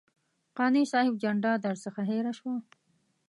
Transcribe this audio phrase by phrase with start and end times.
[0.57, 2.55] قانع صاحب جنډه درڅخه هېره شوه.